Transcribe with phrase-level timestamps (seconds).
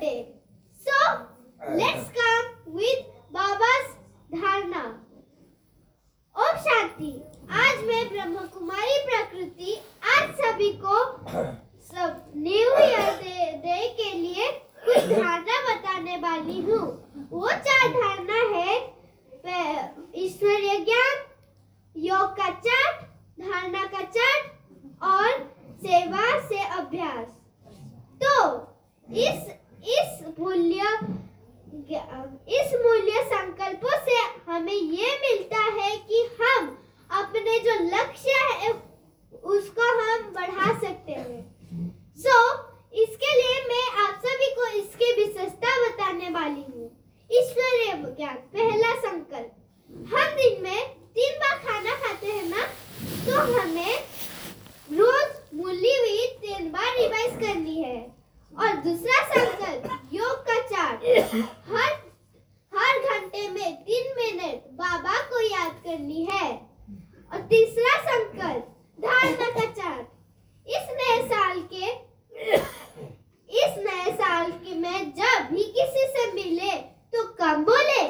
[0.00, 0.28] day.
[0.78, 1.26] So,
[1.74, 2.46] let's come
[2.78, 3.00] with
[3.32, 3.86] Baba's
[4.32, 4.82] धारणा
[6.36, 7.10] ओम शांति।
[7.60, 9.76] आज मैं ब्रह्म कुमारी प्रकृति
[10.14, 10.96] आज सभी को
[11.90, 14.50] सब न्यू ईयर डे दे, के लिए
[14.86, 16.82] कुछ धारणा बताने वाली हूँ।
[17.30, 18.74] वो चार धारणा है।
[20.24, 21.24] ईश्वरीय ज्ञान
[21.96, 23.02] योग का चार्ट
[23.40, 25.42] धारणा का चार्ट और
[25.82, 27.26] सेवा से अभ्यास।
[28.22, 28.34] तो
[29.08, 29.55] इस
[48.16, 49.50] ज्ञान पहला संकल्प।
[50.12, 52.62] हम दिन में तीन बार खाना खाते हैं ना
[53.26, 53.96] तो हमें
[54.90, 57.98] रोज मूली हुई तीन बार रिवाइज करनी है।
[58.52, 60.94] और दूसरा संकल्प, योग का चार।
[61.72, 61.92] हर
[62.72, 66.48] हर घंटे में तीन मिनट बाबा को याद करनी है
[67.32, 70.06] और तीसरा संकल्प धारणा का चार्ट
[70.66, 71.86] इस नए साल के
[73.48, 76.72] इस नए साल के में जब भी किसी से मिले
[77.14, 78.02] तो कम बोले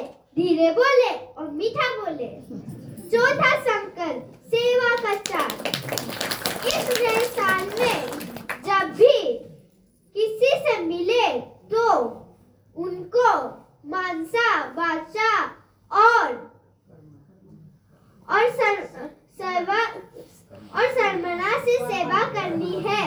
[0.47, 2.27] धीरे बोले और मीठा बोले।
[3.11, 4.91] चौथा संकल्प सेवा
[5.29, 5.41] का
[6.67, 7.99] इस नए साल में
[8.67, 9.17] जब भी
[10.15, 11.27] किसी से मिले
[11.73, 11.83] तो
[12.75, 13.33] उनको
[13.91, 16.33] मानसा बादशाह और
[18.27, 18.83] और सर,
[19.41, 19.83] सर्वा
[20.75, 23.05] और सरमना से सेवा करनी है।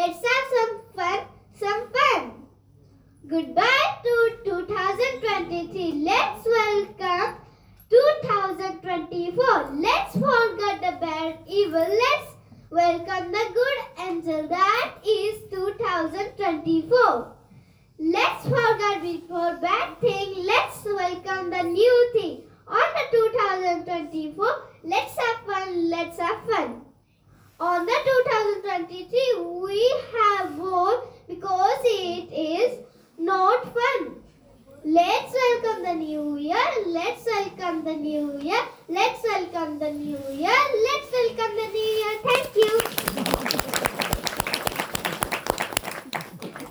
[0.00, 1.18] Let's have some fun,
[1.60, 2.32] some fun.
[3.28, 5.92] Goodbye to 2023.
[6.02, 7.36] Let's welcome
[7.90, 9.74] 2024.
[9.74, 11.86] Let's forget the bad evil.
[12.04, 12.32] Let's
[12.70, 13.78] welcome the good
[14.08, 14.48] angel.
[14.48, 17.32] That is 2024.
[17.98, 20.46] Let's forget before bad thing.
[20.46, 22.40] Let's welcome the new thing.
[22.66, 23.18] On the
[23.84, 24.46] 2024,
[24.82, 25.90] let's have fun.
[25.90, 26.86] Let's have fun.
[27.60, 29.49] On the 2023,
[35.90, 36.66] the new year.
[36.86, 38.62] Let's welcome the new year.
[38.88, 40.60] Let's welcome the new year.
[40.86, 41.29] Let's welcome